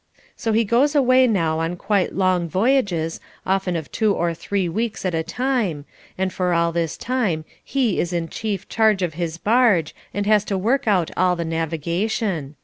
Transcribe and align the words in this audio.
So 0.35 0.51
he 0.51 0.63
goes 0.63 0.95
away 0.95 1.27
now 1.27 1.59
on 1.59 1.75
quite 1.75 2.15
long 2.15 2.49
voyages, 2.49 3.19
often 3.45 3.75
of 3.75 3.91
two 3.91 4.15
or 4.15 4.33
three 4.33 4.67
weeks 4.67 5.05
at 5.05 5.13
a 5.13 5.21
time, 5.21 5.85
and 6.17 6.33
for 6.33 6.53
all 6.53 6.71
this 6.71 6.97
time 6.97 7.45
he 7.63 7.99
is 7.99 8.11
in 8.11 8.27
chief 8.27 8.67
charge 8.67 9.03
of 9.03 9.13
his 9.13 9.37
barge 9.37 9.93
and 10.11 10.25
has 10.25 10.43
to 10.45 10.57
work 10.57 10.87
out 10.87 11.11
all 11.15 11.35
the 11.35 11.45
navigation. 11.45 12.55